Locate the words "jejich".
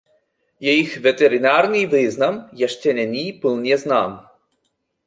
0.59-0.97